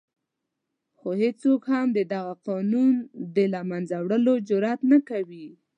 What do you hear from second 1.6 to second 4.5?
هم د دغه قانون د له منځه وړلو